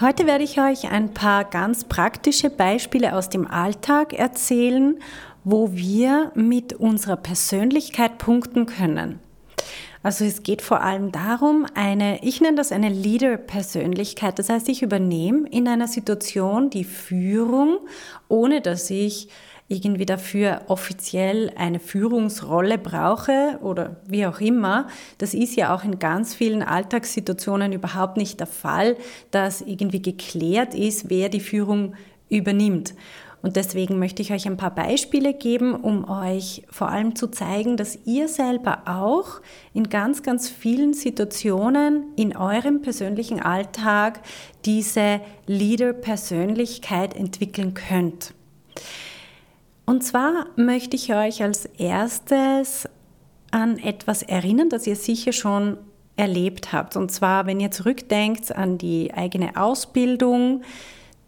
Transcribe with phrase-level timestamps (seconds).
[0.00, 4.98] Heute werde ich euch ein paar ganz praktische Beispiele aus dem Alltag erzählen,
[5.44, 9.18] wo wir mit unserer Persönlichkeit punkten können.
[10.02, 14.38] Also es geht vor allem darum, eine, ich nenne das eine Leader-Persönlichkeit.
[14.38, 17.80] Das heißt, ich übernehme in einer Situation die Führung,
[18.28, 19.28] ohne dass ich
[19.68, 24.88] irgendwie dafür offiziell eine Führungsrolle brauche oder wie auch immer.
[25.18, 28.96] Das ist ja auch in ganz vielen Alltagssituationen überhaupt nicht der Fall,
[29.30, 31.94] dass irgendwie geklärt ist, wer die Führung
[32.30, 32.94] übernimmt.
[33.42, 37.76] Und deswegen möchte ich euch ein paar Beispiele geben, um euch vor allem zu zeigen,
[37.76, 39.40] dass ihr selber auch
[39.72, 44.20] in ganz, ganz vielen Situationen in eurem persönlichen Alltag
[44.66, 48.34] diese Leader-Persönlichkeit entwickeln könnt.
[49.86, 52.88] Und zwar möchte ich euch als erstes
[53.50, 55.78] an etwas erinnern, das ihr sicher schon
[56.16, 56.96] erlebt habt.
[56.96, 60.62] Und zwar, wenn ihr zurückdenkt an die eigene Ausbildung,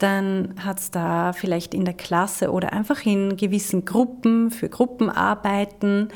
[0.03, 6.08] dann hat es da vielleicht in der Klasse oder einfach in gewissen Gruppen für Gruppenarbeiten,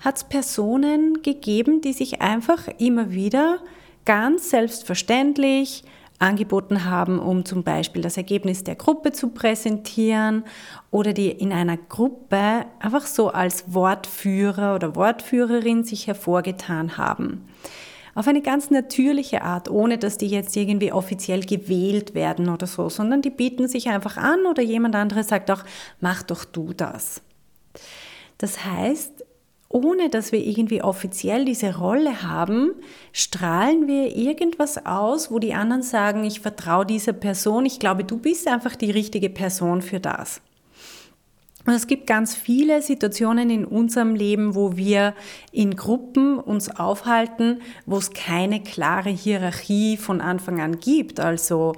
[0.00, 3.58] hat es Personen gegeben, die sich einfach immer wieder
[4.04, 5.84] ganz selbstverständlich
[6.18, 10.44] angeboten haben, um zum Beispiel das Ergebnis der Gruppe zu präsentieren
[10.90, 17.48] oder die in einer Gruppe einfach so als Wortführer oder Wortführerin sich hervorgetan haben.
[18.14, 22.88] Auf eine ganz natürliche Art, ohne dass die jetzt irgendwie offiziell gewählt werden oder so,
[22.88, 25.64] sondern die bieten sich einfach an oder jemand anderes sagt auch,
[26.00, 27.22] mach doch du das.
[28.38, 29.24] Das heißt,
[29.68, 32.72] ohne dass wir irgendwie offiziell diese Rolle haben,
[33.12, 38.18] strahlen wir irgendwas aus, wo die anderen sagen, ich vertraue dieser Person, ich glaube, du
[38.18, 40.40] bist einfach die richtige Person für das.
[41.66, 45.14] Und es gibt ganz viele Situationen in unserem Leben, wo wir
[45.50, 51.20] in Gruppen uns aufhalten, wo es keine klare Hierarchie von Anfang an gibt.
[51.20, 51.74] Also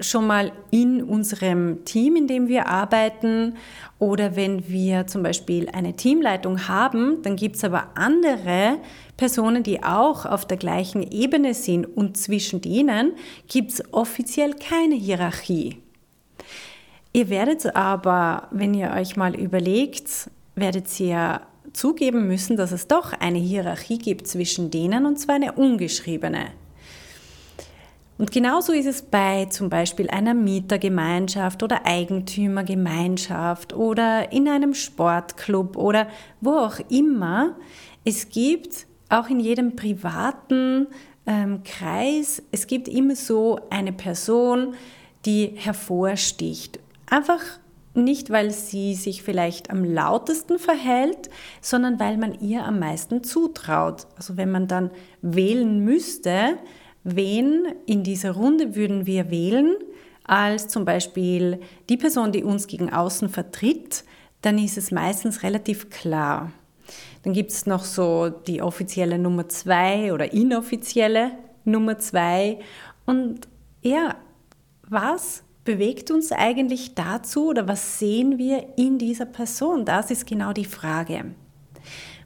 [0.00, 3.56] schon mal in unserem Team, in dem wir arbeiten,
[3.98, 8.78] oder wenn wir zum Beispiel eine Teamleitung haben, dann gibt es aber andere
[9.16, 13.12] Personen, die auch auf der gleichen Ebene sind und zwischen denen
[13.46, 15.83] gibt es offiziell keine Hierarchie.
[17.16, 21.42] Ihr werdet aber, wenn ihr euch mal überlegt, werdet ihr
[21.72, 26.46] zugeben müssen, dass es doch eine Hierarchie gibt zwischen denen und zwar eine ungeschriebene.
[28.18, 35.76] Und genauso ist es bei zum Beispiel einer Mietergemeinschaft oder Eigentümergemeinschaft oder in einem Sportclub
[35.76, 36.08] oder
[36.40, 37.54] wo auch immer.
[38.04, 40.88] Es gibt auch in jedem privaten
[41.28, 44.74] ähm, Kreis, es gibt immer so eine Person,
[45.26, 46.80] die hervorsticht.
[47.08, 47.40] Einfach
[47.94, 54.06] nicht, weil sie sich vielleicht am lautesten verhält, sondern weil man ihr am meisten zutraut.
[54.16, 54.90] Also wenn man dann
[55.22, 56.58] wählen müsste,
[57.04, 59.76] Wen in dieser Runde würden wir wählen
[60.24, 61.60] als zum Beispiel
[61.90, 64.04] die Person, die uns gegen außen vertritt?
[64.40, 66.50] Dann ist es meistens relativ klar.
[67.22, 71.32] Dann gibt es noch so die offizielle Nummer zwei oder inoffizielle
[71.66, 72.58] Nummer zwei.
[73.04, 73.48] Und
[73.82, 74.16] ja,
[74.88, 79.84] was bewegt uns eigentlich dazu oder was sehen wir in dieser Person?
[79.84, 81.34] Das ist genau die Frage.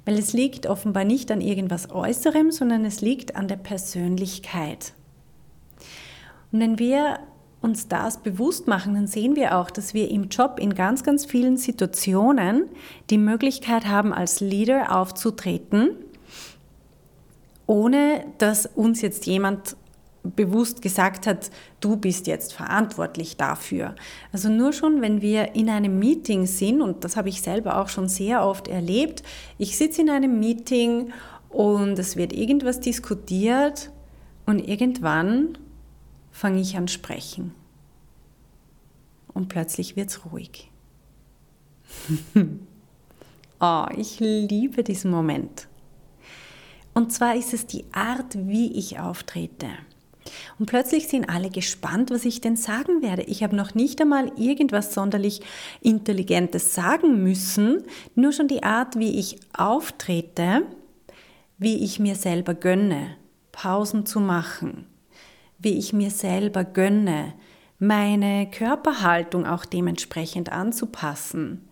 [0.05, 4.95] Weil es liegt offenbar nicht an irgendwas Äußerem, sondern es liegt an der Persönlichkeit.
[6.51, 7.21] Und wenn wir
[7.61, 11.25] uns das bewusst machen, dann sehen wir auch, dass wir im Job in ganz, ganz
[11.25, 12.65] vielen Situationen
[13.11, 15.91] die Möglichkeit haben, als Leader aufzutreten,
[17.67, 19.77] ohne dass uns jetzt jemand
[20.37, 23.95] bewusst gesagt hat, du bist jetzt verantwortlich dafür.
[24.33, 27.89] Also nur schon, wenn wir in einem Meeting sind, und das habe ich selber auch
[27.89, 29.23] schon sehr oft erlebt,
[29.59, 31.13] ich sitze in einem Meeting
[31.51, 33.91] und es wird irgendwas diskutiert
[34.47, 35.59] und irgendwann
[36.31, 37.55] fange ich an sprechen.
[39.35, 40.71] Und plötzlich wird es ruhig.
[43.61, 45.69] oh, ich liebe diesen Moment.
[46.95, 49.69] Und zwar ist es die Art, wie ich auftrete.
[50.59, 53.23] Und plötzlich sind alle gespannt, was ich denn sagen werde.
[53.23, 55.41] Ich habe noch nicht einmal irgendwas sonderlich
[55.81, 57.85] Intelligentes sagen müssen,
[58.15, 60.63] nur schon die Art, wie ich auftrete,
[61.59, 63.17] wie ich mir selber gönne,
[63.53, 64.87] Pausen zu machen,
[65.59, 67.35] wie ich mir selber gönne,
[67.79, 71.69] meine Körperhaltung auch dementsprechend anzupassen.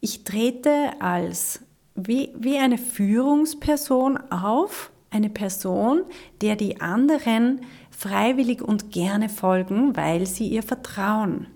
[0.00, 1.60] Ich trete als
[1.94, 6.02] wie, wie eine Führungsperson auf, eine Person,
[6.40, 7.60] der die anderen
[7.90, 11.46] freiwillig und gerne folgen, weil sie ihr vertrauen.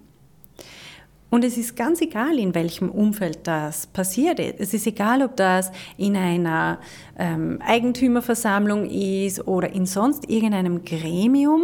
[1.33, 4.39] Und es ist ganz egal, in welchem Umfeld das passiert.
[4.39, 6.79] Es ist egal, ob das in einer
[7.19, 11.63] ähm, Eigentümerversammlung ist oder in sonst irgendeinem Gremium.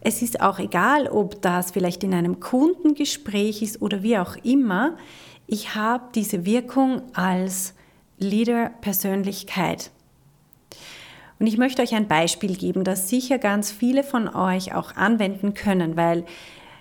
[0.00, 4.96] Es ist auch egal, ob das vielleicht in einem Kundengespräch ist oder wie auch immer.
[5.46, 7.72] Ich habe diese Wirkung als
[8.18, 9.92] Leader-Persönlichkeit.
[11.38, 15.54] Und ich möchte euch ein Beispiel geben, das sicher ganz viele von euch auch anwenden
[15.54, 16.24] können, weil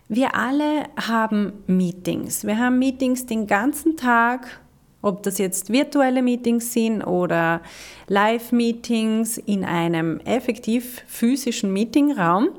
[0.08, 2.46] wir alle haben Meetings.
[2.46, 4.62] Wir haben Meetings den ganzen Tag,
[5.02, 7.62] ob das jetzt virtuelle Meetings sind oder
[8.08, 12.50] Live-Meetings in einem effektiv physischen Meetingraum.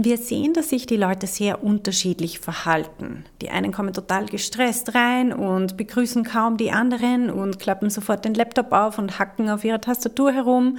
[0.00, 3.24] Wir sehen, dass sich die Leute sehr unterschiedlich verhalten.
[3.42, 8.34] Die einen kommen total gestresst rein und begrüßen kaum die anderen und klappen sofort den
[8.34, 10.78] Laptop auf und hacken auf ihrer Tastatur herum.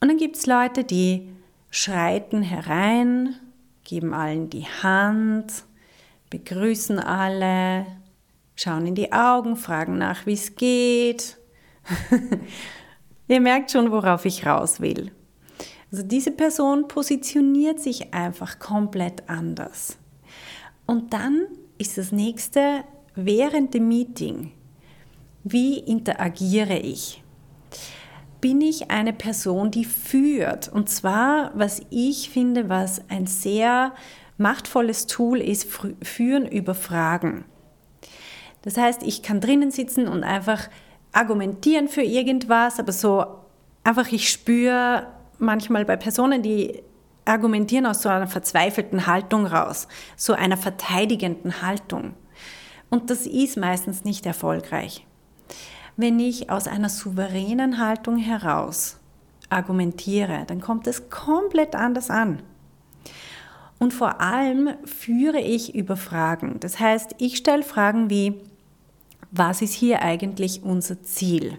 [0.00, 1.28] Und dann gibt es Leute, die
[1.70, 3.36] schreiten herein,
[3.84, 5.62] geben allen die Hand,
[6.30, 7.86] begrüßen alle,
[8.56, 11.38] schauen in die Augen, fragen nach, wie es geht.
[13.28, 15.12] Ihr merkt schon, worauf ich raus will.
[15.90, 19.98] Also diese Person positioniert sich einfach komplett anders.
[20.86, 21.46] Und dann
[21.78, 22.84] ist das nächste
[23.14, 24.52] während dem Meeting.
[25.42, 27.22] Wie interagiere ich?
[28.40, 30.68] Bin ich eine Person, die führt?
[30.68, 33.92] Und zwar, was ich finde, was ein sehr
[34.38, 35.68] machtvolles Tool ist,
[36.02, 37.44] führen über Fragen.
[38.62, 40.68] Das heißt, ich kann drinnen sitzen und einfach
[41.12, 43.24] argumentieren für irgendwas, aber so
[43.84, 45.06] einfach, ich spüre,
[45.40, 46.82] manchmal bei Personen, die
[47.24, 52.14] argumentieren aus so einer verzweifelten Haltung raus, so einer verteidigenden Haltung.
[52.88, 55.06] Und das ist meistens nicht erfolgreich.
[55.96, 58.98] Wenn ich aus einer souveränen Haltung heraus
[59.48, 62.42] argumentiere, dann kommt es komplett anders an.
[63.78, 66.60] Und vor allem führe ich über Fragen.
[66.60, 68.34] Das heißt, ich stelle Fragen wie,
[69.30, 71.58] was ist hier eigentlich unser Ziel?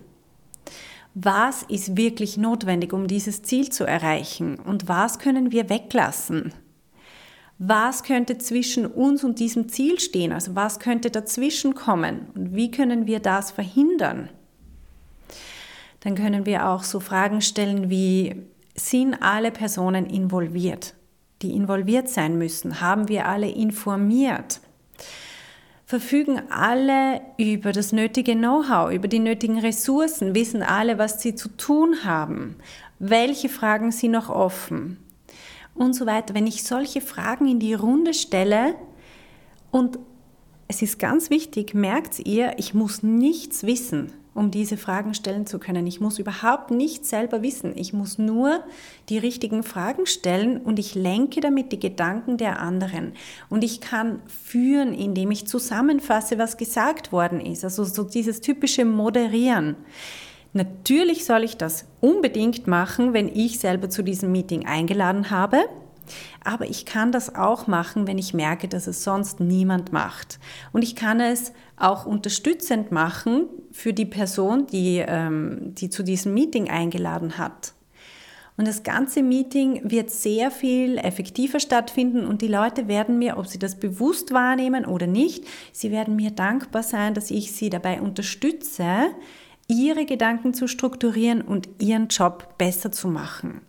[1.13, 6.53] Was ist wirklich notwendig, um dieses Ziel zu erreichen und was können wir weglassen.
[7.57, 10.31] Was könnte zwischen uns und diesem Ziel stehen?
[10.31, 14.29] Also was könnte dazwischen kommen und wie können wir das verhindern?
[15.99, 18.35] Dann können wir auch so Fragen stellen wie,
[18.73, 20.95] sind alle Personen involviert,
[21.41, 22.81] die involviert sein müssen?
[22.81, 24.61] Haben wir alle informiert?
[25.91, 31.49] Verfügen alle über das nötige Know-how, über die nötigen Ressourcen, wissen alle, was sie zu
[31.49, 32.55] tun haben,
[32.99, 34.95] welche Fragen sind noch offen
[35.75, 36.33] und so weiter.
[36.33, 38.75] Wenn ich solche Fragen in die Runde stelle
[39.69, 39.99] und
[40.69, 45.59] es ist ganz wichtig, merkt ihr, ich muss nichts wissen um diese Fragen stellen zu
[45.59, 45.85] können.
[45.87, 47.73] Ich muss überhaupt nichts selber wissen.
[47.75, 48.63] Ich muss nur
[49.09, 53.13] die richtigen Fragen stellen und ich lenke damit die Gedanken der anderen.
[53.49, 57.63] Und ich kann führen, indem ich zusammenfasse, was gesagt worden ist.
[57.63, 59.75] Also so dieses typische Moderieren.
[60.53, 65.59] Natürlich soll ich das unbedingt machen, wenn ich selber zu diesem Meeting eingeladen habe.
[66.43, 70.39] Aber ich kann das auch machen, wenn ich merke, dass es sonst niemand macht.
[70.71, 76.33] Und ich kann es auch unterstützend machen für die Person, die, ähm, die zu diesem
[76.33, 77.73] Meeting eingeladen hat.
[78.57, 83.47] Und das ganze Meeting wird sehr viel effektiver stattfinden und die Leute werden mir, ob
[83.47, 88.01] sie das bewusst wahrnehmen oder nicht, sie werden mir dankbar sein, dass ich sie dabei
[88.01, 89.07] unterstütze,
[89.67, 93.61] ihre Gedanken zu strukturieren und ihren Job besser zu machen.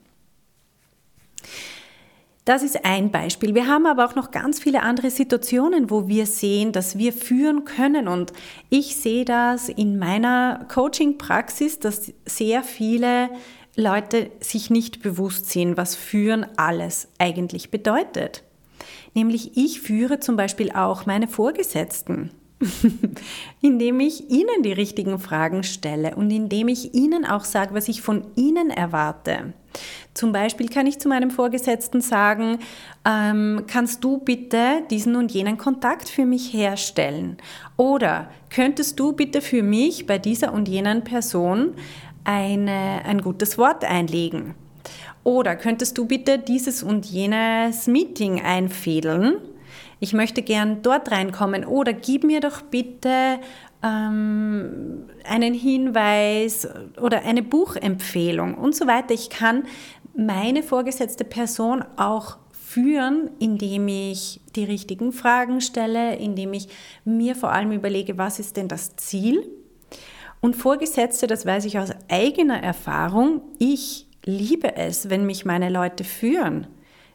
[2.44, 3.54] Das ist ein Beispiel.
[3.54, 7.64] Wir haben aber auch noch ganz viele andere Situationen, wo wir sehen, dass wir führen
[7.64, 8.08] können.
[8.08, 8.32] Und
[8.68, 13.30] ich sehe das in meiner Coaching-Praxis, dass sehr viele
[13.76, 18.42] Leute sich nicht bewusst sind, was führen alles eigentlich bedeutet.
[19.14, 22.32] Nämlich ich führe zum Beispiel auch meine Vorgesetzten.
[23.60, 28.02] indem ich Ihnen die richtigen Fragen stelle und indem ich Ihnen auch sage, was ich
[28.02, 29.52] von Ihnen erwarte.
[30.14, 32.58] Zum Beispiel kann ich zu meinem Vorgesetzten sagen,
[33.04, 37.38] ähm, kannst du bitte diesen und jenen Kontakt für mich herstellen?
[37.76, 41.74] Oder könntest du bitte für mich bei dieser und jenen Person
[42.24, 44.54] eine, ein gutes Wort einlegen?
[45.24, 49.36] Oder könntest du bitte dieses und jenes Meeting einfädeln?
[50.02, 53.38] Ich möchte gern dort reinkommen oder gib mir doch bitte
[53.84, 56.66] ähm, einen Hinweis
[57.00, 59.14] oder eine Buchempfehlung und so weiter.
[59.14, 59.62] Ich kann
[60.16, 66.66] meine vorgesetzte Person auch führen, indem ich die richtigen Fragen stelle, indem ich
[67.04, 69.48] mir vor allem überlege, was ist denn das Ziel?
[70.40, 76.02] Und Vorgesetzte, das weiß ich aus eigener Erfahrung, ich liebe es, wenn mich meine Leute
[76.02, 76.66] führen.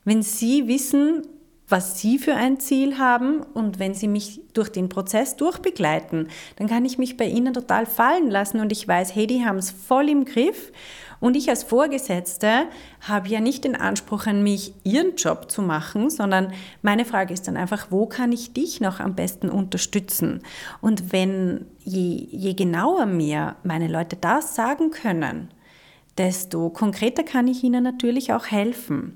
[0.05, 1.23] Wenn sie wissen,
[1.69, 6.67] was Sie für ein Ziel haben und wenn Sie mich durch den Prozess durchbegleiten, dann
[6.67, 9.71] kann ich mich bei Ihnen total fallen lassen und ich weiß, hey, die haben es
[9.71, 10.71] voll im Griff
[11.19, 12.67] und ich als Vorgesetzte
[13.01, 17.47] habe ja nicht den Anspruch an mich, Ihren Job zu machen, sondern meine Frage ist
[17.47, 20.41] dann einfach, wo kann ich dich noch am besten unterstützen?
[20.79, 25.49] Und wenn je, je genauer mir meine Leute das sagen können,
[26.17, 29.15] desto konkreter kann ich ihnen natürlich auch helfen.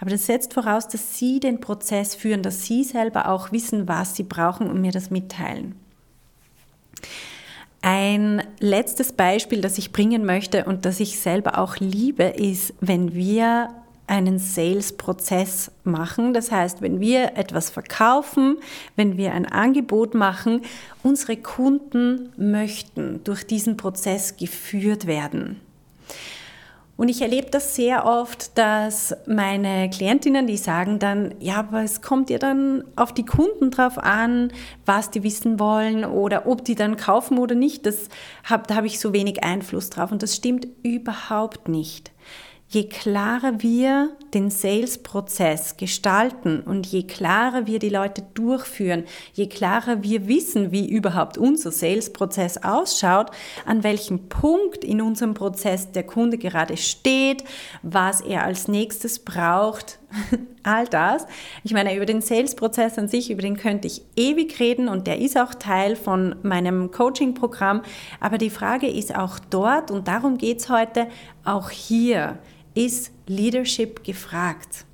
[0.00, 4.16] Aber das setzt voraus, dass Sie den Prozess führen, dass Sie selber auch wissen, was
[4.16, 5.74] Sie brauchen und mir das mitteilen.
[7.82, 13.14] Ein letztes Beispiel, das ich bringen möchte und das ich selber auch liebe, ist, wenn
[13.14, 13.68] wir
[14.06, 16.34] einen Sales-Prozess machen.
[16.34, 18.58] Das heißt, wenn wir etwas verkaufen,
[18.96, 20.62] wenn wir ein Angebot machen,
[21.02, 25.60] unsere Kunden möchten durch diesen Prozess geführt werden.
[26.96, 32.02] Und ich erlebe das sehr oft, dass meine Klientinnen, die sagen dann, ja, aber es
[32.02, 34.52] kommt ja dann auf die Kunden drauf an,
[34.86, 37.84] was die wissen wollen oder ob die dann kaufen oder nicht.
[37.84, 38.08] Das
[38.44, 42.12] hab, da habe ich so wenig Einfluss drauf und das stimmt überhaupt nicht
[42.74, 50.02] je klarer wir den Sales-Prozess gestalten und je klarer wir die Leute durchführen, je klarer
[50.02, 53.30] wir wissen, wie überhaupt unser Sales-Prozess ausschaut,
[53.64, 57.44] an welchem Punkt in unserem Prozess der Kunde gerade steht,
[57.82, 60.00] was er als nächstes braucht,
[60.64, 61.26] all das.
[61.62, 65.20] Ich meine, über den Sales-Prozess an sich, über den könnte ich ewig reden und der
[65.20, 67.82] ist auch Teil von meinem Coaching-Programm.
[68.18, 71.06] Aber die Frage ist auch dort, und darum geht es heute,
[71.44, 72.38] auch hier
[72.74, 74.84] ist Leadership gefragt.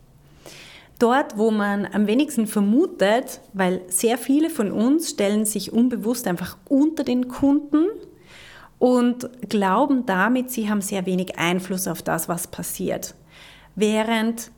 [0.99, 6.59] Dort, wo man am wenigsten vermutet, weil sehr viele von uns stellen sich unbewusst einfach
[6.69, 7.87] unter den Kunden
[8.79, 13.15] und glauben damit, sie haben sehr wenig Einfluss auf das, was passiert.
[13.77, 14.51] Während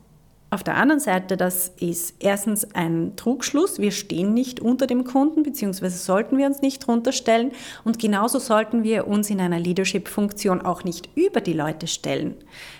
[0.53, 3.79] auf der anderen Seite, das ist erstens ein Trugschluss.
[3.79, 7.51] Wir stehen nicht unter dem Kunden, beziehungsweise sollten wir uns nicht drunter stellen.
[7.83, 12.35] Und genauso sollten wir uns in einer Leadership-Funktion auch nicht über die Leute stellen.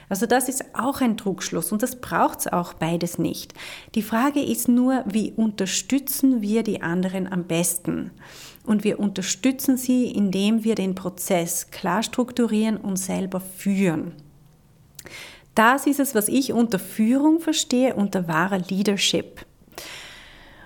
[0.08, 3.56] Also das ist auch ein Trugschluss und das braucht es auch beides nicht.
[3.96, 8.12] Die Frage ist nur, wie unterstützen wir die anderen am besten?
[8.68, 14.13] Und wir unterstützen sie, indem wir den Prozess klar strukturieren und selber führen.
[15.55, 19.45] Das ist es, was ich unter Führung verstehe, unter wahrer Leadership.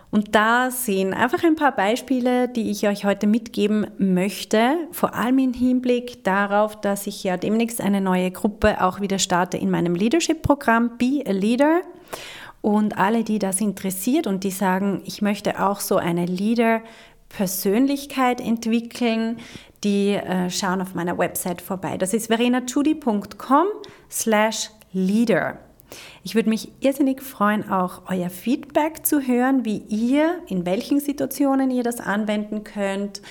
[0.10, 5.40] Und da sind einfach ein paar Beispiele, die ich euch heute mitgeben möchte, vor allem
[5.40, 9.96] im Hinblick darauf, dass ich ja demnächst eine neue Gruppe auch wieder starte in meinem
[9.96, 11.82] Leadership-Programm Be a Leader.
[12.62, 19.40] Und alle, die das interessiert und die sagen, ich möchte auch so eine Leader-Persönlichkeit entwickeln,
[19.84, 21.98] die äh, schauen auf meiner Website vorbei.
[21.98, 23.66] Das ist verenachudi.com
[24.10, 25.60] slash Leader.
[26.24, 31.72] Ich würde mich irrsinnig freuen, auch euer Feedback zu hören, wie ihr, in welchen Situationen
[31.72, 33.22] ihr das anwenden könnt,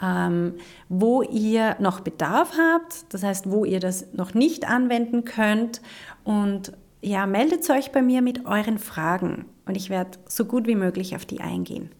[0.00, 0.54] ähm,
[0.88, 5.80] wo ihr noch Bedarf habt, das heißt, wo ihr das noch nicht anwenden könnt.
[6.24, 10.76] Und ja, meldet euch bei mir mit euren Fragen und ich werde so gut wie
[10.76, 11.90] möglich auf die eingehen.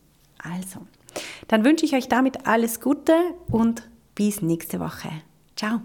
[0.42, 0.80] Also,
[1.48, 3.14] dann wünsche ich euch damit alles Gute
[3.50, 5.10] und bis nächste Woche.
[5.56, 5.80] Ciao.